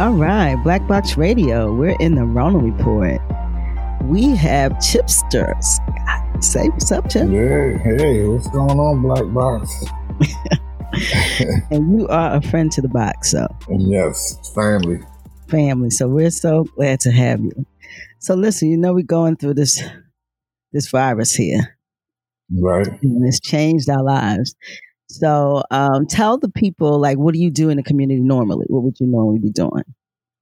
All 0.00 0.14
right, 0.14 0.56
Black 0.64 0.88
Box 0.88 1.18
Radio. 1.18 1.74
We're 1.74 1.94
in 2.00 2.14
the 2.14 2.24
Rona 2.24 2.56
Report. 2.56 3.20
We 4.04 4.34
have 4.34 4.72
Chipsters. 4.76 5.62
Say 6.42 6.70
what's 6.70 6.90
up, 6.90 7.10
Chip. 7.10 7.28
Yeah, 7.28 7.76
hey, 7.76 8.26
what's 8.26 8.48
going 8.48 8.80
on, 8.80 9.02
Black 9.02 9.30
Box? 9.34 9.84
and 11.70 12.00
you 12.00 12.08
are 12.08 12.34
a 12.34 12.40
friend 12.40 12.72
to 12.72 12.80
the 12.80 12.88
box, 12.88 13.32
so 13.32 13.46
yes, 13.68 14.50
family, 14.54 15.00
family. 15.48 15.90
So 15.90 16.08
we're 16.08 16.30
so 16.30 16.64
glad 16.64 17.00
to 17.00 17.10
have 17.10 17.40
you. 17.40 17.66
So 18.20 18.34
listen, 18.34 18.70
you 18.70 18.78
know 18.78 18.94
we're 18.94 19.02
going 19.02 19.36
through 19.36 19.52
this 19.52 19.82
this 20.72 20.88
virus 20.88 21.34
here, 21.34 21.76
right? 22.58 22.88
And 23.02 23.28
it's 23.28 23.38
changed 23.38 23.90
our 23.90 24.02
lives. 24.02 24.54
So 25.10 25.62
um, 25.72 26.06
tell 26.06 26.38
the 26.38 26.48
people, 26.48 27.00
like, 27.00 27.18
what 27.18 27.34
do 27.34 27.40
you 27.40 27.50
do 27.50 27.68
in 27.68 27.76
the 27.76 27.82
community 27.82 28.20
normally? 28.20 28.66
What 28.68 28.84
would 28.84 28.96
you 29.00 29.08
normally 29.08 29.40
be 29.40 29.50
doing? 29.50 29.82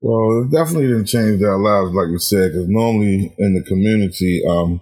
Well, 0.01 0.45
it 0.45 0.53
definitely 0.53 0.89
didn't 0.89 1.07
change 1.07 1.43
our 1.43 1.59
lives, 1.59 1.95
like 1.95 2.09
you 2.09 2.19
said, 2.19 2.53
because 2.53 2.69
normally 2.69 3.35
in 3.39 3.55
the 3.55 3.62
community, 3.62 4.43
um, 4.49 4.81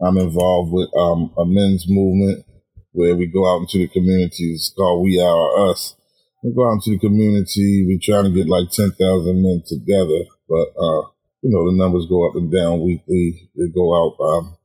I'm 0.00 0.16
involved 0.16 0.72
with 0.72 0.88
um, 0.96 1.34
a 1.36 1.44
men's 1.44 1.86
movement 1.88 2.46
where 2.92 3.16
we 3.16 3.26
go 3.26 3.44
out 3.44 3.62
into 3.62 3.78
the 3.78 3.88
communities 3.88 4.72
called 4.76 5.02
We 5.02 5.20
Are 5.20 5.70
Us. 5.70 5.96
We 6.42 6.54
go 6.54 6.68
out 6.68 6.74
into 6.74 6.90
the 6.90 6.98
community, 6.98 7.84
we're 7.86 7.98
trying 8.00 8.32
to 8.32 8.36
get 8.36 8.48
like 8.48 8.70
10,000 8.70 8.96
men 9.42 9.62
together, 9.66 10.30
but, 10.48 10.68
uh, 10.78 11.02
you 11.42 11.50
know, 11.50 11.70
the 11.70 11.76
numbers 11.76 12.06
go 12.08 12.28
up 12.28 12.36
and 12.36 12.52
down 12.52 12.84
weekly. 12.84 13.50
They 13.56 13.68
go 13.74 13.92
out 13.92 14.16
um, 14.22 14.56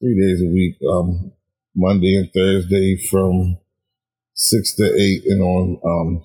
three 0.00 0.20
days 0.20 0.42
a 0.42 0.46
week, 0.46 0.76
um, 0.92 1.32
Monday 1.74 2.16
and 2.16 2.30
Thursday 2.32 2.96
from 2.96 3.58
six 4.38 4.72
to 4.76 4.84
eight, 4.84 5.26
and 5.26 5.42
on 5.42 5.80
um, 5.84 6.24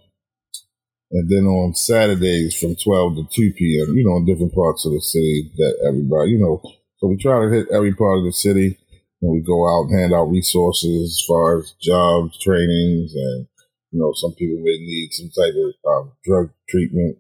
and 1.12 1.30
then 1.30 1.46
on 1.46 1.74
Saturdays 1.74 2.56
from 2.56 2.76
twelve 2.76 3.18
to 3.18 3.26
two 3.34 3.52
p.m. 3.54 3.98
You 3.98 4.06
know, 4.06 4.18
in 4.18 4.26
different 4.26 4.54
parts 4.54 4.86
of 4.86 4.94
the 4.94 5.02
city 5.02 5.52
that 5.58 5.76
everybody, 5.88 6.32
you 6.32 6.40
know, 6.40 6.62
so 6.98 7.08
we 7.08 7.18
try 7.18 7.42
to 7.42 7.52
hit 7.52 7.68
every 7.74 7.94
part 7.94 8.20
of 8.20 8.26
the 8.26 8.32
city, 8.32 8.78
and 9.22 9.32
we 9.34 9.42
go 9.42 9.66
out 9.68 9.90
and 9.90 10.00
hand 10.00 10.14
out 10.14 10.32
resources 10.32 11.20
as 11.20 11.26
far 11.28 11.60
as 11.60 11.74
jobs, 11.82 12.38
trainings, 12.40 13.14
and 13.16 13.48
you 13.92 14.00
know, 14.00 14.14
some 14.16 14.34
people 14.34 14.58
may 14.62 14.78
need 14.78 15.10
some 15.12 15.30
type 15.30 15.54
of 15.54 15.74
um, 15.92 16.12
drug 16.24 16.50
treatment, 16.70 17.18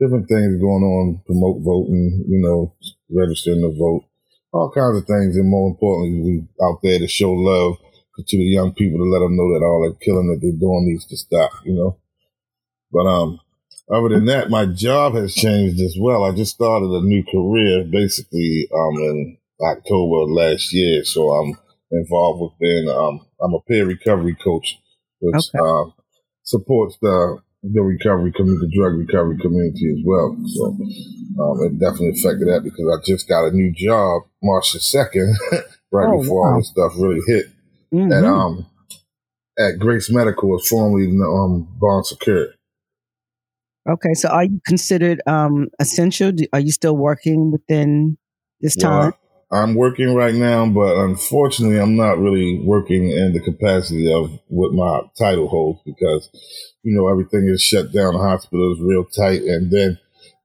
different 0.00 0.28
things 0.28 0.60
going 0.60 0.82
on, 0.82 1.22
promote 1.26 1.62
voting, 1.62 2.24
you 2.28 2.40
know, 2.42 2.74
registering 3.10 3.62
to 3.62 3.74
vote, 3.78 4.04
all 4.52 4.70
kinds 4.70 4.98
of 4.98 5.06
things, 5.06 5.36
and 5.36 5.50
more 5.50 5.70
importantly, 5.70 6.20
we 6.22 6.64
out 6.64 6.78
there 6.82 6.98
to 6.98 7.06
show 7.06 7.32
love 7.32 7.76
to 8.26 8.36
the 8.36 8.44
young 8.44 8.74
people 8.74 8.98
to 8.98 9.04
let 9.04 9.20
them 9.20 9.36
know 9.36 9.48
that 9.54 9.64
all 9.64 9.86
that 9.86 10.04
killing 10.04 10.28
that 10.28 10.40
they're 10.42 10.58
doing 10.58 10.86
needs 10.86 11.06
to 11.06 11.16
stop, 11.16 11.50
you 11.64 11.74
know. 11.74 11.98
But 12.90 13.06
um, 13.06 13.40
other 13.90 14.08
than 14.10 14.26
that, 14.26 14.50
my 14.50 14.66
job 14.66 15.14
has 15.14 15.34
changed 15.34 15.80
as 15.80 15.96
well. 15.98 16.24
I 16.24 16.32
just 16.32 16.54
started 16.54 16.90
a 16.90 17.02
new 17.02 17.24
career 17.24 17.84
basically 17.84 18.68
um 18.74 18.96
in 19.02 19.38
October 19.60 20.22
of 20.22 20.30
last 20.30 20.72
year, 20.72 21.04
so 21.04 21.30
I'm 21.30 21.54
involved 21.90 22.42
with 22.42 22.58
being 22.60 22.88
um 22.88 23.26
I'm 23.42 23.54
a 23.54 23.60
peer 23.68 23.86
recovery 23.86 24.36
coach, 24.42 24.78
which 25.20 25.44
okay. 25.54 25.58
uh, 25.58 25.90
supports 26.42 26.98
the 27.00 27.38
the 27.62 27.82
recovery 27.82 28.32
community, 28.32 28.66
the 28.66 28.76
drug 28.76 28.94
recovery 28.98 29.38
community 29.40 29.90
as 29.90 30.04
well. 30.04 30.36
So 30.46 30.64
um, 31.42 31.58
it 31.66 31.78
definitely 31.78 32.10
affected 32.10 32.48
that 32.48 32.62
because 32.62 32.86
I 32.86 33.02
just 33.04 33.28
got 33.28 33.48
a 33.48 33.52
new 33.52 33.72
job 33.72 34.22
March 34.42 34.72
the 34.72 34.80
second, 34.80 35.34
right 35.92 36.08
oh, 36.08 36.20
before 36.20 36.42
wow. 36.42 36.52
all 36.52 36.58
this 36.58 36.68
stuff 36.68 36.92
really 36.98 37.20
hit 37.26 37.46
mm-hmm. 37.92 38.12
at 38.12 38.24
um 38.24 38.66
at 39.58 39.78
Grace 39.78 40.10
Medical, 40.10 40.48
was 40.48 40.68
formerly 40.68 41.06
um 41.06 41.68
Bon 41.80 42.04
Secours. 42.04 42.54
Okay, 43.88 44.12
so 44.14 44.28
are 44.28 44.44
you 44.44 44.60
considered 44.66 45.20
um 45.26 45.68
essential? 45.80 46.32
Are 46.52 46.60
you 46.60 46.72
still 46.72 46.96
working 46.96 47.50
within 47.50 48.18
this 48.60 48.76
time? 48.76 49.12
Well, 49.12 49.18
I'm 49.50 49.74
working 49.74 50.14
right 50.14 50.34
now, 50.34 50.66
but 50.66 50.98
unfortunately, 50.98 51.80
I'm 51.80 51.96
not 51.96 52.18
really 52.18 52.60
working 52.62 53.10
in 53.10 53.32
the 53.32 53.40
capacity 53.40 54.12
of 54.12 54.38
what 54.48 54.74
my 54.74 55.00
title 55.18 55.48
holds 55.48 55.80
because, 55.86 56.28
you 56.82 56.94
know, 56.94 57.08
everything 57.08 57.48
is 57.48 57.62
shut 57.62 57.90
down. 57.90 58.12
The 58.12 58.20
hospital 58.20 58.74
is 58.74 58.82
real 58.82 59.04
tight, 59.06 59.40
and 59.42 59.72
then 59.72 59.98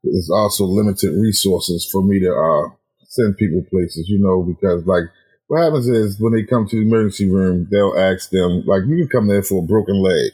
there's 0.03 0.29
also 0.29 0.63
limited 0.63 1.11
resources 1.19 1.87
for 1.91 2.01
me 2.01 2.21
to 2.21 2.31
uh, 2.31 2.75
send 3.03 3.35
people 3.35 3.65
places. 3.69 4.07
You 4.07 4.19
know, 4.21 4.41
because 4.41 4.85
like 4.85 5.11
what 5.47 5.63
happens 5.63 5.87
is 5.87 6.19
when 6.19 6.33
they 6.33 6.43
come 6.43 6.67
to 6.67 6.75
the 6.75 6.81
emergency 6.81 7.29
room, 7.29 7.67
they'll 7.71 7.97
ask 7.97 8.29
them, 8.29 8.63
like, 8.65 8.83
you 8.87 9.05
can 9.05 9.09
come 9.09 9.27
there 9.27 9.43
for 9.43 9.63
a 9.63 9.67
broken 9.67 10.01
leg, 10.01 10.31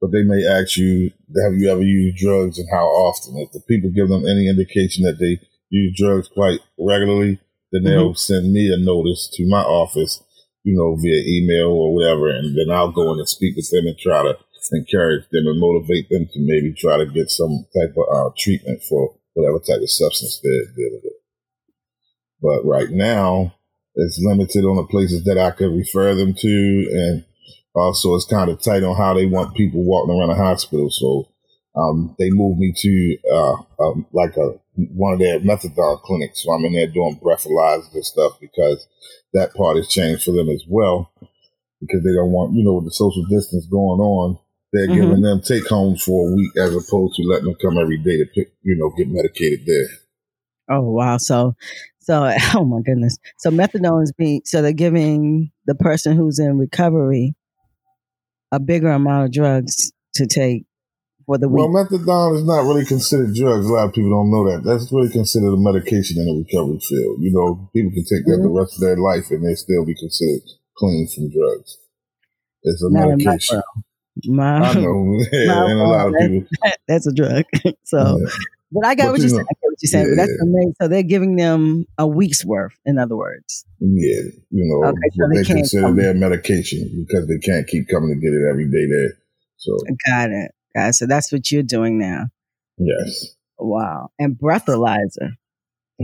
but 0.00 0.12
they 0.12 0.22
may 0.22 0.44
ask 0.46 0.76
you, 0.76 1.10
have 1.44 1.54
you 1.54 1.70
ever 1.70 1.82
used 1.82 2.18
drugs 2.18 2.58
and 2.58 2.68
how 2.70 2.86
often? 2.86 3.36
If 3.38 3.52
the 3.52 3.60
people 3.68 3.90
give 3.90 4.08
them 4.08 4.26
any 4.26 4.48
indication 4.48 5.04
that 5.04 5.18
they 5.18 5.40
use 5.70 5.98
drugs 5.98 6.28
quite 6.28 6.60
regularly, 6.78 7.40
then 7.72 7.84
they'll 7.84 8.10
mm-hmm. 8.10 8.16
send 8.16 8.52
me 8.52 8.72
a 8.72 8.76
notice 8.76 9.30
to 9.32 9.48
my 9.48 9.62
office, 9.62 10.22
you 10.62 10.76
know, 10.76 10.96
via 11.00 11.22
email 11.26 11.72
or 11.72 11.94
whatever, 11.94 12.28
and 12.28 12.56
then 12.56 12.70
I'll 12.70 12.92
go 12.92 13.12
in 13.12 13.18
and 13.18 13.28
speak 13.28 13.56
with 13.56 13.70
them 13.70 13.86
and 13.86 13.98
try 13.98 14.22
to 14.22 14.36
encourage 14.72 15.24
them 15.30 15.46
and 15.46 15.58
motivate 15.58 16.08
them 16.08 16.26
to 16.32 16.38
maybe 16.38 16.74
try 16.74 16.98
to 16.98 17.06
get 17.06 17.30
some 17.30 17.66
type 17.74 17.94
of 17.96 18.04
uh, 18.14 18.30
treatment 18.38 18.82
for 18.88 19.16
whatever 19.34 19.58
type 19.58 19.82
of 19.82 19.90
substance 19.90 20.40
they're 20.42 20.72
dealing 20.76 21.00
with. 21.02 21.18
But 22.40 22.68
right 22.68 22.90
now, 22.90 23.54
it's 23.94 24.20
limited 24.22 24.64
on 24.64 24.76
the 24.76 24.84
places 24.84 25.24
that 25.24 25.38
I 25.38 25.50
could 25.50 25.72
refer 25.72 26.14
them 26.14 26.34
to, 26.34 26.88
and 26.92 27.24
also 27.74 28.14
it's 28.14 28.26
kind 28.26 28.50
of 28.50 28.62
tight 28.62 28.82
on 28.82 28.96
how 28.96 29.14
they 29.14 29.26
want 29.26 29.56
people 29.56 29.84
walking 29.84 30.18
around 30.18 30.28
the 30.28 30.34
hospital. 30.34 30.90
So 30.90 31.28
um, 31.74 32.14
they 32.18 32.30
moved 32.30 32.58
me 32.58 32.72
to 32.76 33.18
uh, 33.32 33.56
um, 33.82 34.06
like 34.12 34.36
a 34.36 34.58
one 34.74 35.14
of 35.14 35.18
their 35.18 35.40
methadone 35.40 36.00
clinics. 36.02 36.42
So 36.42 36.52
I'm 36.52 36.64
in 36.64 36.72
there 36.72 36.86
doing 36.86 37.20
breathalyzers 37.22 37.94
and 37.94 38.04
stuff 38.04 38.38
because 38.40 38.86
that 39.34 39.54
part 39.54 39.76
has 39.76 39.88
changed 39.88 40.24
for 40.24 40.32
them 40.32 40.48
as 40.48 40.64
well 40.68 41.10
because 41.80 42.02
they 42.04 42.14
don't 42.14 42.32
want 42.32 42.54
you 42.54 42.64
know 42.64 42.74
with 42.74 42.84
the 42.84 42.92
social 42.92 43.24
distance 43.24 43.66
going 43.66 44.00
on. 44.00 44.38
They're 44.72 44.88
mm-hmm. 44.88 45.00
giving 45.00 45.20
them 45.20 45.42
take 45.42 45.66
homes 45.66 46.02
for 46.02 46.30
a 46.30 46.34
week 46.34 46.52
as 46.56 46.74
opposed 46.74 47.16
to 47.16 47.22
letting 47.24 47.44
them 47.44 47.56
come 47.60 47.76
every 47.76 47.98
day 47.98 48.16
to 48.16 48.26
pick, 48.34 48.52
you 48.62 48.76
know 48.76 48.92
get 48.96 49.08
medicated 49.08 49.66
there. 49.66 49.88
Oh 50.70 50.92
wow! 50.92 51.18
So 51.18 51.54
so, 52.02 52.30
oh 52.54 52.64
my 52.64 52.80
goodness. 52.82 53.16
So 53.38 53.50
methadone 53.50 54.02
is 54.02 54.12
being, 54.12 54.42
so 54.44 54.60
they're 54.60 54.72
giving 54.72 55.50
the 55.66 55.74
person 55.74 56.16
who's 56.16 56.38
in 56.38 56.58
recovery 56.58 57.34
a 58.50 58.60
bigger 58.60 58.90
amount 58.90 59.26
of 59.26 59.32
drugs 59.32 59.92
to 60.14 60.26
take 60.26 60.66
for 61.24 61.38
the 61.38 61.48
week. 61.48 61.60
Well, 61.60 61.68
methadone 61.68 62.36
is 62.36 62.44
not 62.44 62.62
really 62.62 62.84
considered 62.84 63.34
drugs. 63.34 63.66
A 63.66 63.72
lot 63.72 63.88
of 63.88 63.94
people 63.94 64.10
don't 64.10 64.30
know 64.30 64.50
that. 64.50 64.64
That's 64.64 64.92
really 64.92 65.10
considered 65.10 65.54
a 65.54 65.56
medication 65.56 66.18
in 66.18 66.26
the 66.26 66.44
recovery 66.44 66.80
field. 66.80 67.16
You 67.20 67.32
know, 67.32 67.70
people 67.72 67.92
can 67.92 68.04
take 68.04 68.26
that 68.26 68.42
mm-hmm. 68.42 68.52
the 68.52 68.60
rest 68.60 68.74
of 68.74 68.80
their 68.80 68.96
life 68.96 69.30
and 69.30 69.46
they 69.46 69.54
still 69.54 69.86
be 69.86 69.94
considered 69.94 70.42
clean 70.76 71.08
from 71.14 71.30
drugs. 71.30 71.78
It's 72.64 72.82
a 72.82 72.90
not 72.90 73.08
medication. 73.08 73.62
My, 74.26 74.58
I 74.58 74.74
know, 74.74 75.18
yeah, 75.32 75.64
and 75.64 75.80
a 75.80 75.84
lot 75.84 76.08
of 76.08 76.14
people. 76.20 76.48
That's 76.88 77.06
a 77.06 77.14
drug. 77.14 77.44
so, 77.84 78.18
yeah. 78.20 78.28
but 78.70 78.84
I 78.84 78.94
got 78.94 79.04
but 79.04 79.12
what 79.12 79.20
you, 79.20 79.28
you 79.28 79.32
know, 79.32 79.38
said 79.38 79.46
you're 79.82 79.90
saying, 79.90 80.08
yeah. 80.10 80.14
that's 80.16 80.40
amazing. 80.40 80.74
So 80.80 80.88
they're 80.88 81.02
giving 81.02 81.36
them 81.36 81.86
a 81.98 82.06
week's 82.06 82.44
worth, 82.44 82.72
in 82.84 82.98
other 82.98 83.16
words. 83.16 83.64
Yeah, 83.80 84.30
you 84.50 84.64
know, 84.64 84.88
okay, 84.88 84.98
so 85.12 85.28
they, 85.28 85.42
they 85.42 85.44
consider 85.44 85.86
come. 85.88 85.96
their 85.96 86.14
medication 86.14 87.06
because 87.06 87.26
they 87.26 87.38
can't 87.38 87.66
keep 87.66 87.88
coming 87.88 88.14
to 88.14 88.20
get 88.20 88.32
it 88.32 88.48
every 88.50 88.66
day 88.66 88.86
there. 88.88 89.18
So 89.56 89.76
got 90.06 90.30
it. 90.30 90.52
Got 90.74 90.88
it. 90.88 90.94
So 90.94 91.06
that's 91.06 91.32
what 91.32 91.50
you're 91.50 91.62
doing 91.62 91.98
now. 91.98 92.26
Yes. 92.78 93.36
Wow. 93.58 94.10
And 94.18 94.36
breathalyzer. 94.36 95.36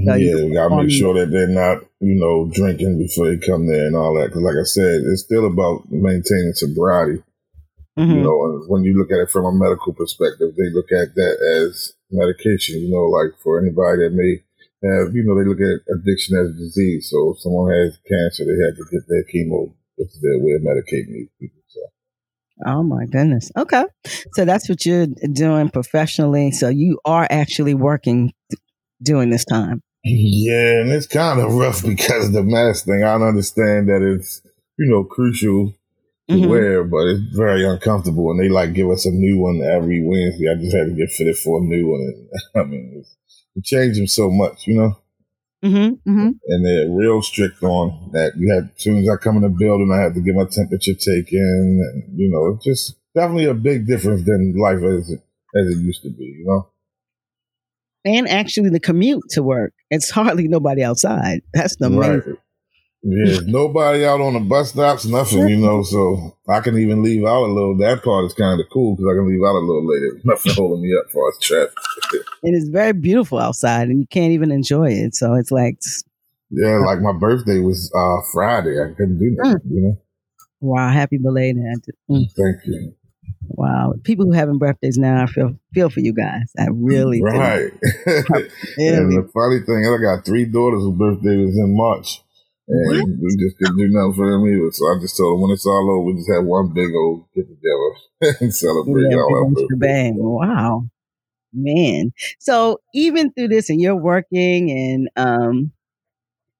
So 0.06 0.14
yeah, 0.14 0.44
we 0.44 0.54
gotta 0.54 0.76
make 0.76 0.92
sure 0.92 1.14
that 1.14 1.32
they're 1.32 1.48
not, 1.48 1.82
you 1.98 2.14
know, 2.14 2.48
drinking 2.52 2.98
before 2.98 3.34
they 3.34 3.44
come 3.44 3.66
there 3.66 3.86
and 3.86 3.96
all 3.96 4.14
that. 4.14 4.28
Because, 4.28 4.42
like 4.42 4.54
I 4.54 4.62
said, 4.62 5.02
it's 5.10 5.22
still 5.22 5.46
about 5.46 5.90
maintaining 5.90 6.52
sobriety. 6.54 7.22
Mm-hmm. 7.98 8.12
You 8.12 8.22
know, 8.22 8.64
when 8.68 8.84
you 8.84 8.96
look 8.96 9.10
at 9.10 9.18
it 9.18 9.30
from 9.30 9.46
a 9.46 9.52
medical 9.52 9.92
perspective, 9.92 10.54
they 10.56 10.70
look 10.72 10.92
at 10.92 11.16
that 11.16 11.66
as 11.66 11.94
medication, 12.10 12.80
you 12.80 12.90
know, 12.90 13.06
like 13.06 13.38
for 13.42 13.60
anybody 13.60 14.02
that 14.02 14.14
may 14.14 14.42
have, 14.88 15.14
you 15.14 15.24
know, 15.24 15.36
they 15.36 15.48
look 15.48 15.60
at 15.60 15.82
addiction 15.94 16.36
as 16.38 16.50
a 16.50 16.58
disease. 16.58 17.08
So 17.10 17.32
if 17.32 17.40
someone 17.40 17.72
has 17.72 17.98
cancer, 18.06 18.44
they 18.44 18.58
have 18.66 18.76
to 18.76 18.84
get 18.90 19.02
their 19.08 19.24
chemo. 19.24 19.74
It's 19.96 20.18
their 20.20 20.38
way 20.38 20.52
of 20.52 20.62
medicating 20.62 21.12
these 21.12 21.30
people. 21.40 21.62
So. 21.68 21.80
Oh 22.66 22.82
my 22.82 23.06
goodness. 23.06 23.50
Okay. 23.56 23.84
So 24.34 24.44
that's 24.44 24.68
what 24.68 24.86
you're 24.86 25.08
doing 25.32 25.70
professionally. 25.70 26.52
So 26.52 26.68
you 26.68 27.00
are 27.04 27.26
actually 27.30 27.74
working 27.74 28.32
during 29.02 29.30
this 29.30 29.44
time. 29.44 29.82
Yeah, 30.04 30.80
and 30.80 30.92
it's 30.92 31.08
kind 31.08 31.40
of 31.40 31.52
rough 31.54 31.84
because 31.84 32.32
the 32.32 32.42
mask 32.42 32.86
thing. 32.86 33.02
I 33.02 33.14
understand 33.14 33.88
that 33.88 34.00
it's, 34.00 34.40
you 34.78 34.88
know, 34.88 35.04
crucial 35.04 35.74
mm-hmm. 36.36 36.48
wear, 36.48 36.84
but 36.84 37.06
it's 37.06 37.36
very 37.36 37.64
uncomfortable. 37.64 38.30
And 38.30 38.40
they 38.40 38.48
like 38.48 38.74
give 38.74 38.90
us 38.90 39.06
a 39.06 39.10
new 39.10 39.38
one 39.38 39.62
every 39.62 40.02
Wednesday. 40.04 40.50
I 40.50 40.60
just 40.60 40.76
had 40.76 40.86
to 40.86 40.94
get 40.94 41.10
fitted 41.10 41.36
for 41.38 41.58
a 41.58 41.64
new 41.64 41.88
one. 41.88 42.00
And 42.00 42.28
I 42.62 42.68
mean, 42.68 43.04
it 43.56 43.64
changed 43.64 43.98
them 43.98 44.06
so 44.06 44.30
much, 44.30 44.66
you 44.66 44.76
know. 44.76 44.96
Mm-hmm, 45.64 46.10
mm-hmm. 46.10 46.30
And 46.46 46.66
they're 46.66 46.88
real 46.88 47.20
strict 47.20 47.62
on 47.62 48.10
that. 48.12 48.32
You 48.36 48.54
have 48.54 48.64
as 48.64 48.82
soon 48.82 48.98
as 48.98 49.08
I 49.08 49.16
come 49.16 49.36
in 49.36 49.42
the 49.42 49.48
building, 49.48 49.90
I 49.92 50.02
have 50.02 50.14
to 50.14 50.20
get 50.20 50.36
my 50.36 50.44
temperature 50.44 50.94
taken, 50.94 51.80
and 51.92 52.16
you 52.16 52.30
know, 52.30 52.54
it's 52.54 52.64
just 52.64 52.96
definitely 53.14 53.46
a 53.46 53.54
big 53.54 53.86
difference 53.86 54.24
than 54.24 54.54
life 54.56 54.78
as 54.78 55.10
it, 55.10 55.18
as 55.56 55.66
it 55.76 55.78
used 55.78 56.02
to 56.02 56.10
be, 56.10 56.24
you 56.24 56.44
know. 56.46 56.70
and 58.04 58.28
actually 58.28 58.70
the 58.70 58.78
commute 58.78 59.24
to 59.30 59.42
work. 59.42 59.72
It's 59.90 60.10
hardly 60.10 60.46
nobody 60.46 60.84
outside. 60.84 61.40
That's 61.52 61.74
the 61.76 61.90
Right. 61.90 62.24
main. 62.24 62.36
Yeah, 63.02 63.24
there's 63.26 63.46
nobody 63.46 64.04
out 64.04 64.20
on 64.20 64.34
the 64.34 64.40
bus 64.40 64.70
stops, 64.70 65.04
nothing, 65.06 65.48
you 65.48 65.56
know. 65.56 65.82
So 65.82 66.36
I 66.48 66.60
can 66.60 66.76
even 66.78 67.02
leave 67.02 67.24
out 67.24 67.44
a 67.44 67.52
little. 67.52 67.76
That 67.78 68.02
part 68.02 68.24
is 68.24 68.34
kind 68.34 68.60
of 68.60 68.66
cool 68.72 68.96
because 68.96 69.10
I 69.10 69.14
can 69.16 69.28
leave 69.28 69.42
out 69.42 69.54
a 69.56 69.64
little 69.64 69.86
later. 69.86 70.20
Nothing 70.24 70.54
holding 70.54 70.82
me 70.82 70.96
up 70.98 71.10
for 71.10 71.28
us 71.28 71.38
traffic. 71.40 71.74
And 72.44 72.54
it's 72.54 72.68
very 72.68 72.92
beautiful 72.92 73.38
outside, 73.40 73.88
and 73.88 73.98
you 73.98 74.06
can't 74.06 74.32
even 74.32 74.52
enjoy 74.52 74.90
it. 74.90 75.16
So 75.16 75.34
it's 75.34 75.50
like, 75.50 75.78
Yeah, 76.50 76.78
like 76.86 77.00
my 77.00 77.12
birthday 77.12 77.58
was 77.58 77.92
uh 77.92 78.22
Friday. 78.32 78.80
I 78.80 78.94
couldn't 78.96 79.18
do 79.18 79.34
nothing, 79.36 79.60
you 79.68 79.82
know. 79.82 79.98
wow, 80.60 80.88
happy 80.90 81.18
belated. 81.18 81.64
Mm, 82.08 82.26
Thank 82.36 82.64
you. 82.66 82.94
Wow, 83.48 83.94
people 84.04 84.26
who 84.26 84.32
having 84.32 84.58
birthdays 84.58 84.98
now, 84.98 85.22
I 85.24 85.26
feel 85.26 85.56
feel 85.74 85.90
for 85.90 85.98
you 86.00 86.12
guys. 86.14 86.52
I 86.58 86.66
really 86.70 87.18
do. 87.18 87.24
Right. 87.26 87.72
and 88.76 89.12
the 89.12 89.28
funny 89.34 89.58
thing, 89.66 89.82
is, 89.82 89.90
I 89.90 90.02
got 90.16 90.24
three 90.24 90.44
daughters 90.44 90.82
whose 90.82 90.96
birthday 90.96 91.36
was 91.44 91.56
in 91.56 91.76
March. 91.76 92.22
And 92.70 93.18
we 93.20 93.36
just 93.38 93.56
couldn't 93.58 93.78
do 93.78 93.88
nothing 93.88 94.14
for 94.14 94.30
them 94.30 94.46
either. 94.46 94.70
So 94.72 94.84
I 94.86 94.98
just 95.00 95.16
told 95.16 95.36
them 95.36 95.42
when 95.42 95.52
it's 95.52 95.66
all 95.66 95.90
over, 95.90 96.04
we 96.04 96.14
just 96.14 96.30
have 96.30 96.44
one 96.44 96.72
big 96.74 96.90
old 96.94 97.24
get 97.34 97.46
together 97.48 98.36
and 98.40 98.54
celebrate 98.54 99.08
Yeah, 99.10 99.16
all 99.16 99.50
big 99.80 100.16
old 100.18 100.38
Wow, 100.38 100.84
man. 101.52 102.12
So 102.38 102.80
even 102.94 103.32
through 103.32 103.48
this, 103.48 103.70
and 103.70 103.80
you're 103.80 103.96
working, 103.96 104.70
and 104.70 105.08
um, 105.16 105.72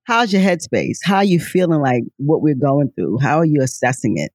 how's 0.05 0.33
your 0.33 0.41
headspace? 0.43 0.99
How 1.05 1.17
are 1.17 1.25
you 1.25 1.41
feeling 1.41 1.81
like 1.81 2.05
what 2.17 2.41
we're 2.41 2.55
going 2.55 2.91
through? 2.97 3.19
How 3.19 3.39
are 3.39 3.45
you 3.45 3.61
assessing 3.63 4.17
it? 4.17 4.33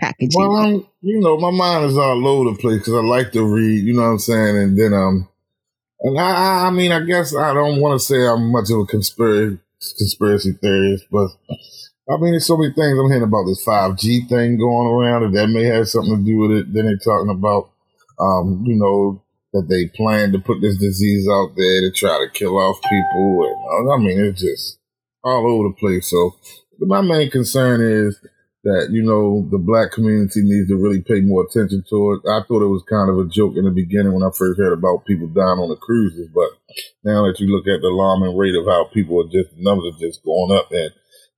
Packaging. 0.00 0.30
Well. 0.40 0.56
I'm, 0.56 0.86
you 1.02 1.20
know, 1.20 1.36
my 1.38 1.50
mind 1.50 1.84
is 1.84 1.96
all 1.96 2.26
over 2.26 2.50
the 2.50 2.58
place 2.58 2.78
because 2.78 2.94
I 2.94 3.00
like 3.06 3.30
to 3.32 3.44
read, 3.44 3.84
you 3.84 3.94
know 3.94 4.02
what 4.02 4.08
I'm 4.08 4.18
saying? 4.18 4.56
And 4.56 4.78
then, 4.78 4.92
um, 4.92 5.28
and 6.00 6.18
I, 6.18 6.30
I- 6.32 6.66
I 6.66 6.70
mean, 6.70 6.90
I 6.90 7.04
guess 7.04 7.34
I 7.36 7.54
don't 7.54 7.80
want 7.80 8.00
to 8.00 8.04
say 8.04 8.26
I'm 8.26 8.50
much 8.50 8.70
of 8.70 8.78
a 8.80 8.86
conspiracy, 8.86 9.58
conspiracy 9.98 10.52
theories, 10.52 11.02
but 11.10 11.28
I 12.08 12.16
mean, 12.16 12.32
there's 12.32 12.46
so 12.46 12.56
many 12.56 12.72
things 12.72 12.98
I'm 12.98 13.08
hearing 13.08 13.22
about 13.22 13.46
this 13.46 13.64
5G 13.64 14.28
thing 14.28 14.58
going 14.58 14.88
around, 14.88 15.22
and 15.24 15.36
that 15.36 15.48
may 15.48 15.64
have 15.64 15.88
something 15.88 16.18
to 16.18 16.24
do 16.24 16.38
with 16.38 16.50
it. 16.50 16.72
Then 16.72 16.86
they're 16.86 16.96
talking 16.96 17.30
about, 17.30 17.70
um, 18.18 18.64
you 18.66 18.74
know, 18.74 19.22
that 19.52 19.68
they 19.68 19.86
plan 19.96 20.32
to 20.32 20.38
put 20.38 20.60
this 20.60 20.78
disease 20.78 21.28
out 21.30 21.54
there 21.56 21.80
to 21.82 21.92
try 21.94 22.18
to 22.18 22.30
kill 22.32 22.58
off 22.58 22.82
people. 22.82 23.66
And 23.70 23.92
I 23.92 23.96
mean, 23.98 24.20
it's 24.26 24.40
just 24.40 24.78
all 25.22 25.46
over 25.46 25.68
the 25.68 25.74
place. 25.78 26.10
So 26.10 26.32
my 26.80 27.02
main 27.02 27.30
concern 27.30 27.80
is 27.80 28.18
that, 28.64 28.88
you 28.90 29.02
know, 29.02 29.42
the 29.50 29.58
black 29.58 29.90
community 29.90 30.42
needs 30.42 30.68
to 30.68 30.78
really 30.78 31.02
pay 31.02 31.20
more 31.20 31.42
attention 31.44 31.82
to 31.90 31.98
it. 32.14 32.28
I 32.30 32.46
thought 32.46 32.62
it 32.62 32.70
was 32.70 32.86
kind 32.86 33.10
of 33.10 33.18
a 33.18 33.28
joke 33.28 33.58
in 33.58 33.64
the 33.64 33.74
beginning 33.74 34.14
when 34.14 34.22
I 34.22 34.30
first 34.30 34.58
heard 34.58 34.72
about 34.72 35.04
people 35.04 35.26
dying 35.26 35.58
on 35.58 35.70
the 35.70 35.76
cruises, 35.76 36.30
but 36.30 36.50
now 37.02 37.26
that 37.26 37.40
you 37.40 37.50
look 37.50 37.66
at 37.66 37.82
the 37.82 37.90
alarming 37.90 38.38
rate 38.38 38.54
of 38.54 38.66
how 38.66 38.86
people 38.94 39.18
are 39.18 39.30
just, 39.30 39.50
numbers 39.58 39.94
are 39.94 39.98
just 39.98 40.22
going 40.22 40.54
up 40.54 40.70
and 40.70 40.90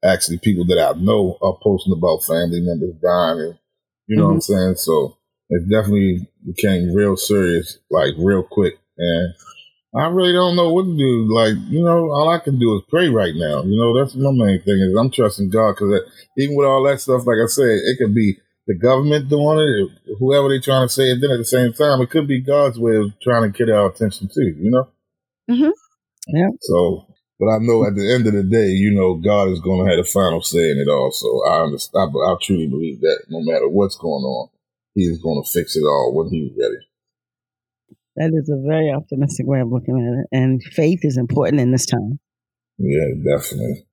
actually 0.05 0.37
people 0.39 0.67
that 0.67 0.77
I 0.77 0.93
know 1.01 1.39
are 1.41 1.57
posting 1.63 1.97
about 1.97 2.29
family 2.29 2.61
members 2.61 2.93
dying 3.01 3.41
and, 3.41 3.59
you 4.07 4.17
know 4.17 4.29
what 4.29 4.37
I'm 4.37 4.45
mm-hmm. 4.45 4.77
saying? 4.77 4.77
So 4.77 5.17
it 5.49 5.65
definitely 5.69 6.29
became 6.45 6.93
real 6.93 7.17
serious, 7.17 7.79
like 7.91 8.13
real 8.19 8.43
quick. 8.43 8.75
And 8.99 9.35
I 9.97 10.09
really 10.09 10.33
don't 10.33 10.57
know 10.57 10.73
what 10.73 10.85
to 10.85 10.97
do. 10.97 11.35
Like, 11.35 11.55
you 11.71 11.83
know, 11.83 12.11
all 12.11 12.29
I 12.29 12.39
can 12.39 12.59
do 12.59 12.75
is 12.77 12.83
pray 12.89 13.09
right 13.09 13.35
now. 13.35 13.63
You 13.63 13.79
know, 13.79 13.97
that's 13.97 14.15
my 14.17 14.33
main 14.33 14.61
thing 14.61 14.75
is 14.91 14.97
I'm 14.99 15.11
trusting 15.11 15.51
God 15.51 15.73
because 15.75 16.01
even 16.37 16.57
with 16.57 16.67
all 16.67 16.83
that 16.85 17.01
stuff, 17.01 17.27
like 17.27 17.39
I 17.43 17.47
said, 17.47 17.69
it 17.69 17.99
could 17.99 18.15
be 18.15 18.37
the 18.67 18.75
government 18.75 19.29
doing 19.29 19.59
it, 19.61 20.17
whoever 20.19 20.49
they're 20.49 20.61
trying 20.61 20.89
to 20.89 20.93
say 20.93 21.05
it. 21.13 21.21
Then 21.21 21.31
at 21.31 21.39
the 21.39 21.45
same 21.45 21.73
time, 21.73 22.01
it 22.01 22.11
could 22.11 22.27
be 22.27 22.41
God's 22.41 22.79
way 22.79 22.97
of 22.97 23.13
trying 23.23 23.43
to 23.51 23.57
get 23.57 23.73
our 23.73 23.91
attention 23.91 24.29
too. 24.29 24.55
You 24.59 24.71
know. 24.71 24.89
Mhm. 25.51 25.73
Yeah. 26.29 26.49
So, 26.63 27.07
but 27.39 27.47
I 27.51 27.59
know 27.61 27.87
at 27.87 27.95
the 27.95 28.13
end 28.13 28.27
of 28.27 28.33
the 28.33 28.43
day, 28.43 28.69
you 28.69 28.93
know, 28.95 29.15
God 29.17 29.51
is 29.51 29.61
going 29.61 29.85
to 29.85 29.91
have 29.91 30.05
the 30.05 30.11
final 30.11 30.41
say 30.43 30.71
in 30.71 30.79
it 30.79 30.91
all. 30.91 31.13
So 31.13 31.47
I 31.47 31.63
understand. 31.63 32.11
I, 32.17 32.19
I 32.33 32.37
truly 32.43 32.67
believe 32.67 33.01
that 33.01 33.27
no 33.29 33.41
matter 33.43 33.69
what's 33.69 33.97
going 33.97 34.25
on, 34.25 34.49
He 34.95 35.03
is 35.03 35.21
going 35.23 35.43
to 35.43 35.51
fix 35.53 35.77
it 35.77 35.85
all 35.85 36.15
when 36.17 36.31
He's 36.33 36.51
ready. 36.59 36.83
That 38.17 38.31
is 38.33 38.49
a 38.49 38.63
very 38.67 38.93
optimistic 38.93 39.47
way 39.47 39.61
of 39.61 39.69
looking 39.69 39.97
at 39.99 40.21
it, 40.21 40.27
and 40.37 40.63
faith 40.63 41.01
is 41.03 41.17
important 41.17 41.61
in 41.61 41.73
this 41.73 41.87
time. 41.87 42.19
Yeah, 42.79 43.07
definitely. 43.25 43.87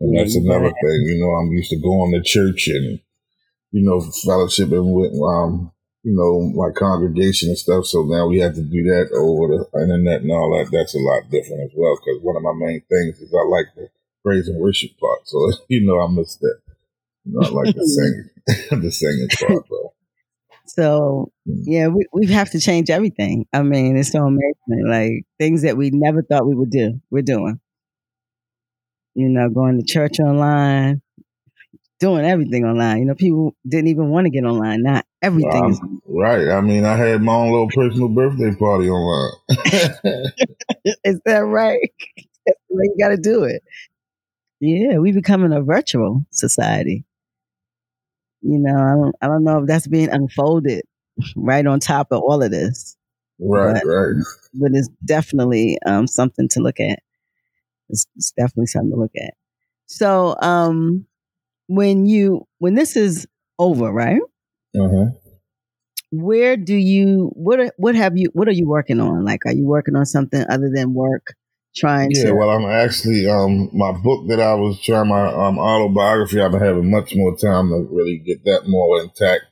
And 0.00 0.16
that's 0.16 0.36
another 0.36 0.70
thing. 0.70 0.98
You 1.06 1.18
know, 1.20 1.30
I'm 1.30 1.52
used 1.52 1.70
to 1.70 1.80
going 1.80 2.12
to 2.12 2.22
church 2.22 2.68
and, 2.68 3.00
you 3.72 3.82
know, 3.82 3.98
fellowshipping 3.98 4.94
with, 4.94 5.12
um, 5.20 5.72
you 6.04 6.14
know, 6.14 6.40
my 6.54 6.70
congregation 6.72 7.48
and 7.48 7.58
stuff. 7.58 7.86
So 7.86 8.04
now 8.04 8.28
we 8.28 8.38
have 8.38 8.54
to 8.54 8.62
do 8.62 8.82
that 8.84 9.10
over 9.18 9.58
the 9.58 9.82
internet 9.82 10.22
and 10.22 10.30
all 10.30 10.56
that. 10.56 10.70
That's 10.70 10.94
a 10.94 10.98
lot 10.98 11.30
different 11.30 11.62
as 11.64 11.72
well. 11.74 11.96
Because 11.96 12.22
one 12.22 12.36
of 12.36 12.42
my 12.42 12.54
main 12.54 12.82
things 12.88 13.18
is 13.18 13.34
I 13.34 13.44
like 13.48 13.66
the 13.74 13.88
praise 14.24 14.46
and 14.48 14.60
worship 14.60 14.90
part. 15.00 15.26
So, 15.26 15.38
you 15.68 15.84
know, 15.84 16.00
I 16.00 16.08
miss 16.10 16.36
that. 16.36 16.60
You 17.24 17.32
know, 17.34 17.48
I 17.48 17.50
like 17.50 17.74
the 17.74 17.86
singing, 18.70 18.82
the 18.82 18.92
singing 18.92 19.28
part, 19.40 19.68
bro. 19.68 19.92
So 20.68 21.32
Mm. 21.48 21.62
yeah, 21.66 21.88
we 21.88 22.06
we 22.12 22.26
have 22.28 22.50
to 22.50 22.60
change 22.60 22.90
everything. 22.90 23.46
I 23.52 23.62
mean, 23.62 23.96
it's 23.96 24.12
so 24.12 24.24
amazing. 24.24 24.86
Like 24.88 25.24
things 25.38 25.62
that 25.62 25.76
we 25.76 25.90
never 25.90 26.22
thought 26.22 26.46
we 26.46 26.54
would 26.54 26.70
do, 26.70 27.00
we're 27.10 27.22
doing. 27.22 27.60
You 29.14 29.28
know, 29.28 29.48
going 29.50 29.78
to 29.78 29.84
church 29.84 30.20
online, 30.20 31.02
doing 32.00 32.24
everything 32.24 32.64
online. 32.64 32.98
You 33.00 33.04
know, 33.06 33.14
people 33.14 33.54
didn't 33.68 33.88
even 33.88 34.10
want 34.10 34.26
to 34.26 34.30
get 34.30 34.44
online. 34.44 34.82
Not 34.82 35.06
everything 35.22 35.70
is. 35.70 35.80
Um, 35.80 36.02
right. 36.06 36.48
I 36.48 36.60
mean, 36.60 36.84
I 36.84 36.96
had 36.96 37.22
my 37.22 37.34
own 37.34 37.50
little 37.52 37.68
personal 37.68 38.08
birthday 38.08 38.54
party 38.54 38.88
online. 38.90 39.32
Is 41.04 41.20
that 41.26 41.40
right? 41.40 41.80
That's 42.46 42.58
the 42.70 42.76
way 42.76 42.84
you 42.84 42.96
got 43.00 43.10
to 43.10 43.16
do 43.16 43.44
it. 43.44 43.62
Yeah, 44.60 44.98
we 44.98 45.12
becoming 45.12 45.52
a 45.52 45.62
virtual 45.62 46.24
society. 46.32 47.04
You 48.42 48.58
know, 48.58 48.74
I 48.76 48.94
don't, 48.94 49.14
I 49.22 49.26
don't 49.26 49.44
know 49.44 49.60
if 49.62 49.66
that's 49.66 49.86
being 49.88 50.10
unfolded 50.10 50.84
right 51.36 51.66
on 51.66 51.80
top 51.80 52.08
of 52.12 52.22
all 52.22 52.42
of 52.42 52.50
this. 52.50 52.96
right, 53.40 53.74
But- 53.74 53.86
right. 53.88 54.14
but 54.54 54.70
it's 54.74 54.88
definitely 55.04 55.78
um, 55.86 56.06
something 56.06 56.48
to 56.50 56.60
look 56.60 56.80
at. 56.80 57.00
It's, 57.88 58.06
it's 58.16 58.32
definitely 58.32 58.66
something 58.66 58.90
to 58.92 58.96
look 58.96 59.12
at. 59.16 59.34
So, 59.86 60.36
um, 60.40 61.06
when 61.66 62.06
you 62.06 62.46
when 62.58 62.74
this 62.74 62.96
is 62.96 63.26
over, 63.58 63.90
right? 63.92 64.20
Uh-huh. 64.78 65.06
Where 66.10 66.56
do 66.56 66.74
you 66.74 67.30
what 67.34 67.60
are, 67.60 67.72
what 67.76 67.94
have 67.94 68.16
you 68.16 68.30
what 68.32 68.48
are 68.48 68.52
you 68.52 68.66
working 68.66 69.00
on? 69.00 69.24
Like, 69.24 69.44
are 69.46 69.52
you 69.52 69.66
working 69.66 69.96
on 69.96 70.06
something 70.06 70.44
other 70.48 70.70
than 70.72 70.94
work? 70.94 71.34
Trying 71.76 72.10
Yeah, 72.10 72.24
to 72.24 72.32
well, 72.32 72.50
I'm 72.50 72.64
actually 72.64 73.28
um 73.28 73.70
my 73.72 73.92
book 73.92 74.28
that 74.28 74.40
I 74.40 74.54
was 74.54 74.80
trying 74.80 75.08
my 75.08 75.26
um 75.26 75.58
autobiography. 75.58 76.40
I've 76.40 76.52
been 76.52 76.60
having 76.60 76.90
much 76.90 77.14
more 77.14 77.36
time 77.36 77.68
to 77.70 77.86
really 77.90 78.18
get 78.18 78.44
that 78.44 78.68
more 78.68 79.00
intact. 79.02 79.42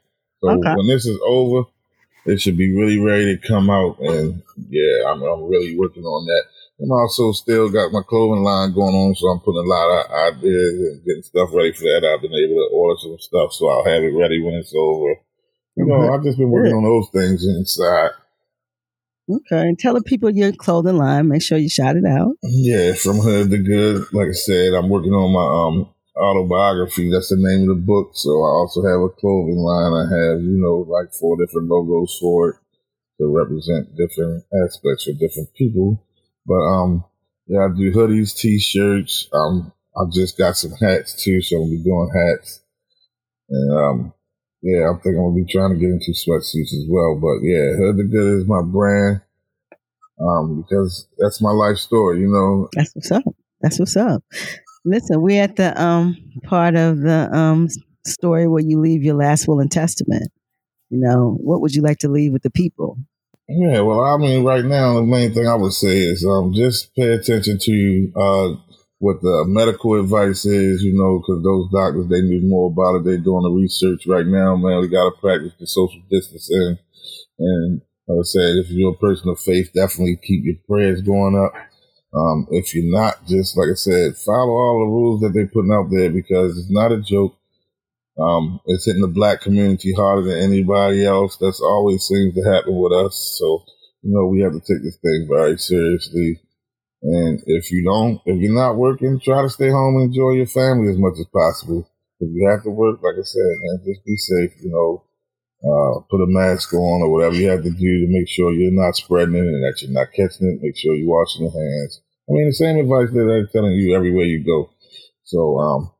So 0.40 0.48
Okay. 0.52 0.74
when 0.74 0.86
this 0.88 1.06
is 1.06 1.18
over, 1.26 1.68
it 2.26 2.40
should 2.40 2.56
be 2.56 2.74
really 2.76 2.98
ready 2.98 3.36
to 3.36 3.48
come 3.48 3.70
out. 3.70 3.98
And 4.00 4.42
yeah, 4.70 5.08
I'm 5.10 5.22
I'm 5.22 5.44
really 5.48 5.76
working 5.78 6.04
on 6.04 6.26
that. 6.26 6.44
And 6.80 6.92
also 6.92 7.32
still 7.32 7.70
got 7.70 7.92
my 7.92 8.02
clothing 8.08 8.44
line 8.44 8.74
going 8.74 8.94
on, 8.94 9.14
so 9.16 9.28
I'm 9.28 9.40
putting 9.40 9.64
a 9.64 9.68
lot 9.68 9.88
of 10.04 10.34
ideas 10.34 10.74
and 10.74 11.04
getting 11.04 11.22
stuff 11.22 11.50
ready 11.54 11.72
for 11.72 11.84
that. 11.84 12.04
I've 12.04 12.22
been 12.22 12.34
able 12.34 12.56
to 12.56 12.70
order 12.74 12.98
some 13.00 13.18
stuff, 13.18 13.52
so 13.54 13.68
I'll 13.68 13.84
have 13.86 14.02
it 14.02 14.12
ready 14.16 14.42
when 14.42 14.54
it's 14.54 14.74
over. 14.76 15.16
You 15.76 15.86
know. 15.86 16.12
I've 16.12 16.24
just 16.24 16.38
been 16.38 16.50
working 16.50 16.72
on 16.72 16.84
those 16.84 17.08
things 17.12 17.44
inside. 17.46 18.10
Okay, 19.28 19.60
and 19.62 19.78
tell 19.78 19.94
the 19.94 20.02
people 20.02 20.30
your 20.30 20.52
clothing 20.52 20.96
line. 20.96 21.28
Make 21.28 21.42
sure 21.42 21.58
you 21.58 21.68
shout 21.68 21.96
it 21.96 22.06
out. 22.06 22.34
Yeah, 22.42 22.94
from 22.94 23.18
hood 23.18 23.50
to 23.50 23.58
good. 23.58 24.12
Like 24.12 24.28
I 24.28 24.32
said, 24.32 24.72
I'm 24.74 24.88
working 24.88 25.12
on 25.12 25.32
my 25.32 25.46
um 25.84 25.92
autobiography. 26.16 27.10
That's 27.10 27.28
the 27.28 27.36
name 27.36 27.68
of 27.68 27.76
the 27.76 27.82
book. 27.82 28.10
So 28.14 28.30
I 28.30 28.48
also 28.48 28.82
have 28.82 29.00
a 29.00 29.08
clothing 29.08 29.58
line. 29.58 29.92
I 29.92 30.04
have, 30.08 30.40
you 30.42 30.56
know, 30.56 30.86
like 30.88 31.12
four 31.12 31.36
different 31.36 31.68
logos 31.68 32.16
for 32.20 32.50
it 32.50 32.56
to 33.18 33.26
represent 33.26 33.96
different 33.96 34.44
aspects 34.64 35.08
of 35.08 35.18
different 35.18 35.52
people. 35.54 36.04
But 36.46 36.62
um 36.62 37.04
yeah, 37.46 37.66
I 37.66 37.68
do 37.76 37.92
hoodies, 37.92 38.36
t 38.36 38.58
shirts. 38.58 39.28
Um 39.32 39.72
I 39.96 40.04
just 40.12 40.36
got 40.36 40.56
some 40.56 40.72
hats 40.72 41.22
too, 41.22 41.40
so 41.40 41.56
I'll 41.56 41.70
be 41.70 41.82
doing 41.82 42.10
hats. 42.14 42.62
And 43.48 43.78
um 43.78 44.12
yeah, 44.66 44.90
I 44.90 44.94
think 44.98 45.14
I'm 45.14 45.30
gonna 45.30 45.36
be 45.36 45.46
trying 45.46 45.74
to 45.74 45.78
get 45.78 45.90
into 45.90 46.10
sweatsuits 46.10 46.74
as 46.74 46.86
well. 46.88 47.14
But 47.22 47.46
yeah, 47.46 47.76
Hood 47.78 47.98
the 47.98 48.04
Good 48.04 48.40
is 48.40 48.48
my 48.48 48.62
brand. 48.62 49.22
Um, 50.18 50.62
because 50.62 51.06
that's 51.18 51.40
my 51.40 51.52
life 51.52 51.76
story, 51.76 52.20
you 52.20 52.26
know. 52.26 52.68
That's 52.74 52.92
what's 52.94 53.12
up. 53.12 53.22
That's 53.60 53.78
what's 53.78 53.96
up. 53.96 54.24
Listen, 54.84 55.22
we're 55.22 55.42
at 55.42 55.56
the 55.56 55.80
um 55.80 56.16
part 56.42 56.74
of 56.74 57.00
the 57.00 57.28
um 57.32 57.68
story 58.04 58.48
where 58.48 58.62
you 58.62 58.80
leave 58.80 59.04
your 59.04 59.14
last 59.14 59.46
will 59.46 59.60
and 59.60 59.70
testament. 59.70 60.32
You 60.90 61.00
know, 61.00 61.38
what 61.40 61.60
would 61.60 61.74
you 61.74 61.82
like 61.82 61.98
to 61.98 62.08
leave 62.08 62.32
with 62.32 62.42
the 62.42 62.50
people? 62.50 62.98
Yeah, 63.48 63.80
well, 63.82 64.00
I 64.00 64.16
mean, 64.16 64.44
right 64.44 64.64
now, 64.64 64.94
the 64.94 65.02
main 65.02 65.32
thing 65.32 65.46
I 65.46 65.54
would 65.54 65.72
say 65.72 65.98
is 65.98 66.26
um, 66.26 66.52
just 66.52 66.92
pay 66.96 67.12
attention 67.12 67.58
to 67.60 68.12
uh, 68.16 68.48
what 68.98 69.20
the 69.20 69.44
medical 69.46 70.00
advice 70.00 70.46
is, 70.46 70.82
you 70.82 70.96
know, 70.96 71.20
because 71.20 71.42
those 71.44 71.68
doctors, 71.70 72.08
they 72.08 72.22
need 72.22 72.44
more 72.44 72.72
about 72.72 72.96
it. 72.96 73.04
They're 73.04 73.18
doing 73.18 73.42
the 73.42 73.50
research 73.50 74.06
right 74.06 74.26
now, 74.26 74.56
man. 74.56 74.80
We 74.80 74.88
got 74.88 75.10
to 75.10 75.20
practice 75.20 75.52
the 75.60 75.66
social 75.66 76.00
distancing 76.10 76.78
and 77.38 77.80
like 78.08 78.20
I 78.20 78.22
said, 78.22 78.56
if 78.56 78.70
you're 78.70 78.92
a 78.92 78.96
person 78.96 79.28
of 79.30 79.40
faith, 79.40 79.72
definitely 79.74 80.18
keep 80.22 80.44
your 80.44 80.56
prayers 80.68 81.02
going 81.02 81.36
up. 81.36 81.52
Um, 82.14 82.46
if 82.50 82.74
you're 82.74 82.90
not, 82.90 83.26
just 83.26 83.56
like 83.56 83.68
I 83.70 83.74
said, 83.74 84.16
follow 84.16 84.52
all 84.52 84.80
the 84.80 84.92
rules 84.92 85.20
that 85.20 85.32
they're 85.34 85.48
putting 85.48 85.72
out 85.72 85.90
there 85.90 86.10
because 86.10 86.56
it's 86.56 86.70
not 86.70 86.92
a 86.92 87.02
joke. 87.02 87.36
Um, 88.18 88.60
it's 88.66 88.86
hitting 88.86 89.02
the 89.02 89.08
black 89.08 89.42
community 89.42 89.92
harder 89.92 90.22
than 90.22 90.38
anybody 90.38 91.04
else. 91.04 91.36
That's 91.36 91.60
always 91.60 92.04
seems 92.04 92.34
to 92.34 92.50
happen 92.50 92.76
with 92.76 92.92
us. 92.92 93.36
So, 93.38 93.64
you 94.02 94.14
know, 94.14 94.26
we 94.26 94.40
have 94.40 94.52
to 94.52 94.60
take 94.60 94.82
this 94.82 94.96
thing 94.96 95.26
very 95.28 95.58
seriously. 95.58 96.40
And 97.02 97.42
if 97.46 97.70
you 97.70 97.84
don't, 97.84 98.20
if 98.26 98.40
you're 98.40 98.54
not 98.54 98.76
working, 98.76 99.20
try 99.20 99.42
to 99.42 99.50
stay 99.50 99.70
home 99.70 99.96
and 99.96 100.10
enjoy 100.10 100.32
your 100.32 100.46
family 100.46 100.90
as 100.90 100.98
much 100.98 101.14
as 101.20 101.26
possible. 101.32 101.88
If 102.20 102.30
you 102.32 102.48
have 102.48 102.62
to 102.64 102.70
work, 102.70 103.02
like 103.02 103.14
I 103.14 103.22
said, 103.22 103.52
man, 103.60 103.84
just 103.84 104.04
be 104.04 104.16
safe. 104.16 104.52
You 104.62 104.70
know, 104.72 105.04
uh, 105.64 106.00
put 106.10 106.24
a 106.24 106.26
mask 106.26 106.72
on 106.72 107.02
or 107.02 107.12
whatever 107.12 107.34
you 107.34 107.48
have 107.48 107.62
to 107.62 107.70
do 107.70 107.92
to 108.00 108.06
make 108.08 108.28
sure 108.28 108.52
you're 108.52 108.72
not 108.72 108.96
spreading 108.96 109.36
it 109.36 109.46
and 109.46 109.62
that 109.62 109.82
you're 109.82 109.92
not 109.92 110.12
catching 110.12 110.48
it. 110.48 110.62
Make 110.62 110.76
sure 110.76 110.94
you're 110.94 111.08
washing 111.08 111.42
your 111.44 111.52
hands. 111.52 112.00
I 112.28 112.32
mean, 112.32 112.46
the 112.48 112.54
same 112.54 112.78
advice 112.78 113.12
that 113.12 113.28
I'm 113.28 113.48
telling 113.52 113.72
you 113.72 113.94
everywhere 113.94 114.24
you 114.24 114.44
go. 114.44 114.70
So, 115.24 115.58
um, 115.58 115.90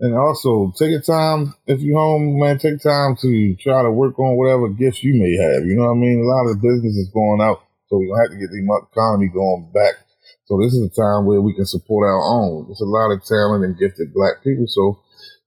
and 0.00 0.14
also 0.14 0.72
take 0.76 0.90
your 0.90 1.00
time 1.00 1.54
if 1.66 1.80
you're 1.80 1.98
home, 1.98 2.38
man. 2.38 2.58
Take 2.58 2.82
time 2.82 3.16
to 3.22 3.56
try 3.56 3.82
to 3.82 3.90
work 3.90 4.18
on 4.18 4.36
whatever 4.36 4.68
gifts 4.68 5.02
you 5.02 5.14
may 5.14 5.34
have. 5.38 5.64
You 5.64 5.76
know 5.76 5.86
what 5.86 5.98
I 5.98 6.02
mean? 6.02 6.18
A 6.18 6.26
lot 6.26 6.50
of 6.50 6.60
business 6.60 6.96
is 6.96 7.10
going 7.14 7.40
out, 7.40 7.62
so 7.86 7.98
we 7.98 8.10
have 8.20 8.30
to 8.30 8.36
get 8.36 8.50
the 8.50 8.62
economy 8.90 9.28
going 9.28 9.70
back. 9.72 10.01
So 10.44 10.58
this 10.60 10.74
is 10.74 10.84
a 10.86 10.94
time 10.94 11.26
where 11.26 11.40
we 11.40 11.54
can 11.54 11.66
support 11.66 12.06
our 12.06 12.20
own. 12.20 12.66
There's 12.66 12.80
a 12.80 12.84
lot 12.84 13.12
of 13.12 13.24
talent 13.24 13.64
and 13.64 13.78
gifted 13.78 14.12
black 14.12 14.42
people. 14.42 14.66
So 14.68 15.00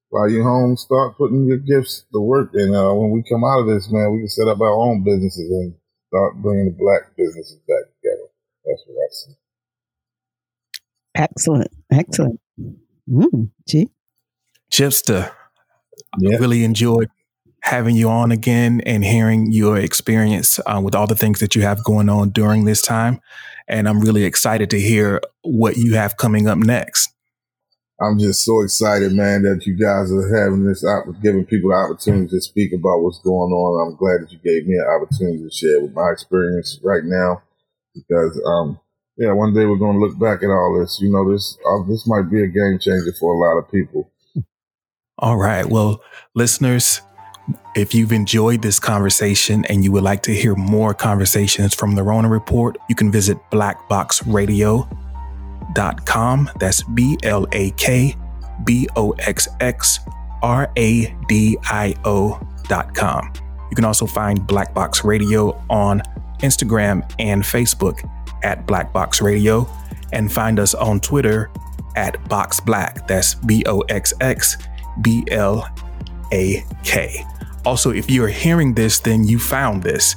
while 0.10 0.30
you're 0.30 0.44
home, 0.44 0.78
start 0.78 1.18
putting 1.18 1.46
your 1.46 1.58
gifts 1.58 2.06
to 2.14 2.20
work. 2.20 2.52
And 2.54 2.76
uh, 2.76 2.94
when 2.94 3.12
we 3.12 3.24
come 3.30 3.44
out 3.44 3.62
of 3.62 3.68
this, 3.68 3.92
man, 3.92 4.12
we 4.14 4.20
can 4.20 4.30
set 4.30 4.48
up 4.48 4.62
our 4.62 4.74
own 4.74 5.04
businesses 5.04 5.50
and 5.52 5.76
start 6.08 6.42
bringing 6.42 6.66
the 6.66 6.78
black 6.78 7.16
businesses 7.18 7.60
back 7.68 7.86
together. 8.00 8.28
That's 8.66 8.84
what 8.88 8.96
I 8.96 9.10
see. 9.12 9.36
Excellent. 11.16 11.72
Excellent. 11.92 12.40
Mm, 13.10 13.52
gee. 13.68 13.90
Chipster, 14.72 15.32
yeah. 16.20 16.38
really 16.38 16.64
enjoyed 16.64 17.10
having 17.66 17.96
you 17.96 18.08
on 18.08 18.32
again 18.32 18.80
and 18.86 19.04
hearing 19.04 19.52
your 19.52 19.76
experience 19.76 20.60
uh, 20.68 20.80
with 20.80 20.94
all 20.94 21.08
the 21.08 21.16
things 21.16 21.40
that 21.40 21.56
you 21.56 21.64
have 21.64 21.84
going 21.84 22.10
on 22.10 22.30
during 22.30 22.66
this 22.66 22.80
time. 22.80 23.20
And 23.68 23.90
I'm 23.90 24.02
really 24.02 24.24
excited 24.24 24.70
to 24.70 24.80
hear 24.80 25.20
what 25.42 25.76
you 25.76 25.96
have 25.96 26.16
coming 26.16 26.48
up 26.48 26.60
next. 26.60 27.10
I'm 28.00 28.20
just 28.20 28.46
so 28.46 28.62
excited, 28.62 29.14
man, 29.14 29.42
that 29.44 29.66
you 29.66 29.74
guys 29.74 30.12
are 30.12 30.44
having 30.44 30.64
this, 30.68 30.86
giving 31.24 31.44
people 31.44 31.72
the 31.72 31.76
opportunity 31.76 32.28
to 32.28 32.40
speak 32.40 32.72
about 32.72 33.02
what's 33.02 33.20
going 33.24 33.52
on. 33.52 33.88
I'm 33.88 33.98
glad 33.98 34.22
that 34.22 34.32
you 34.32 34.38
gave 34.46 34.68
me 34.68 34.76
an 34.76 34.86
opportunity 34.86 35.42
to 35.42 35.50
share 35.50 35.82
with 35.82 35.94
my 35.94 36.12
experience 36.12 36.80
right 36.84 37.04
now, 37.04 37.42
because, 37.96 38.40
um, 38.46 38.80
yeah, 39.18 39.32
one 39.32 39.56
day 39.56 39.66
we're 39.66 39.78
going 39.78 39.98
to 39.98 40.06
look 40.06 40.20
back 40.20 40.44
at 40.44 40.50
all 40.50 40.78
this. 40.80 41.00
You 41.02 41.10
know, 41.10 41.32
this 41.32 41.58
uh, 41.66 41.88
this 41.88 42.06
might 42.06 42.30
be 42.30 42.44
a 42.44 42.48
game 42.48 42.78
changer 42.80 43.14
for 43.20 43.34
a 43.34 43.40
lot 43.40 43.58
of 43.58 43.72
people. 43.72 44.12
All 45.18 45.38
right, 45.38 45.66
well, 45.66 46.04
listeners, 46.36 47.02
if 47.76 47.94
you've 47.94 48.12
enjoyed 48.12 48.62
this 48.62 48.80
conversation 48.80 49.66
and 49.66 49.84
you 49.84 49.92
would 49.92 50.04
like 50.04 50.24
to 50.24 50.34
hear 50.34 50.56
more 50.56 50.94
conversations 50.94 51.74
from 51.74 51.96
the 51.96 52.04
Rona 52.04 52.30
Report, 52.30 52.78
you 52.90 52.96
can 52.96 53.12
visit 53.12 53.38
Black 53.52 53.88
Box 53.88 54.26
Radio 54.26 54.88
blakboxxradio.com. 55.76 56.50
That's 56.60 56.84
B 56.84 57.18
L 57.24 57.48
A 57.52 57.72
K 57.72 58.16
B 58.64 58.88
O 58.96 59.12
X 59.12 59.48
X 59.60 60.00
R 60.42 60.72
A 60.78 61.16
D 61.28 61.58
I 61.64 61.96
O.com. 62.06 63.34
You 63.70 63.76
can 63.76 63.86
also 63.86 64.06
find 64.06 64.46
Black 64.46 64.74
Box 64.74 65.04
Radio 65.04 65.62
on 65.70 66.02
Instagram 66.40 67.10
and 67.20 67.44
Facebook 67.44 68.10
at 68.44 68.66
Black 68.68 68.94
Box 68.94 69.22
Radio 69.22 69.68
and 70.14 70.32
find 70.32 70.60
us 70.60 70.74
on 70.74 71.00
Twitter 71.00 71.52
at 71.96 72.28
Box 72.30 72.60
Black. 72.60 73.08
That's 73.08 73.36
B 73.36 73.64
O 73.66 73.80
X 73.82 74.14
X 74.22 74.58
B 75.02 75.24
L 75.30 75.68
A 76.32 76.64
K. 76.84 77.26
Also, 77.66 77.92
if 77.92 78.10
you 78.10 78.24
are 78.24 78.30
hearing 78.30 78.74
this, 78.74 79.00
then 79.00 79.24
you 79.24 79.40
found 79.40 79.84
this. 79.84 80.16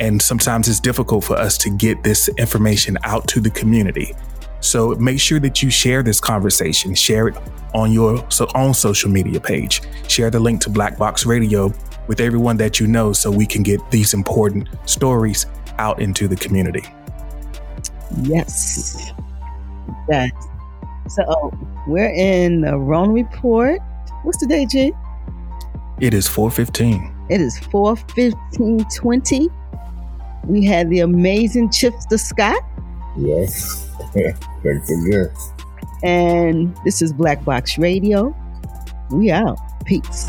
And 0.00 0.20
sometimes 0.20 0.68
it's 0.68 0.80
difficult 0.80 1.24
for 1.24 1.36
us 1.36 1.56
to 1.58 1.70
get 1.70 2.02
this 2.02 2.28
information 2.38 2.98
out 3.04 3.28
to 3.28 3.40
the 3.40 3.50
community. 3.50 4.14
So 4.60 4.94
make 4.94 5.18
sure 5.18 5.40
that 5.40 5.62
you 5.62 5.70
share 5.70 6.02
this 6.02 6.20
conversation, 6.20 6.94
share 6.94 7.28
it 7.28 7.36
on 7.74 7.92
your 7.92 8.24
so 8.30 8.46
own 8.54 8.74
social 8.74 9.10
media 9.10 9.40
page. 9.40 9.82
Share 10.08 10.30
the 10.30 10.38
link 10.38 10.60
to 10.62 10.70
Black 10.70 10.96
Box 10.98 11.26
Radio 11.26 11.72
with 12.06 12.20
everyone 12.20 12.56
that 12.58 12.78
you 12.78 12.86
know 12.86 13.12
so 13.12 13.30
we 13.30 13.46
can 13.46 13.62
get 13.62 13.80
these 13.90 14.14
important 14.14 14.68
stories 14.84 15.46
out 15.78 16.00
into 16.00 16.28
the 16.28 16.36
community. 16.36 16.84
Yes. 18.22 19.12
Yes. 20.08 20.30
So 21.08 21.52
we're 21.86 22.12
in 22.12 22.60
the 22.60 22.76
Rona 22.76 23.12
Report. 23.12 23.80
What's 24.22 24.38
the 24.38 24.46
date? 24.46 24.94
It 26.02 26.12
is 26.14 26.26
415. 26.26 27.14
It 27.30 27.40
is 27.40 27.58
41520. 27.70 29.48
We 30.48 30.64
had 30.64 30.90
the 30.90 30.98
amazing 30.98 31.68
Chipster 31.68 32.18
Scott. 32.18 32.60
Yes. 33.16 33.88
Thanks 34.12 34.90
again. 34.90 35.30
And 36.02 36.76
this 36.84 37.02
is 37.02 37.12
Black 37.12 37.44
Box 37.44 37.78
Radio. 37.78 38.34
We 39.12 39.30
out. 39.30 39.58
Peace. 39.84 40.28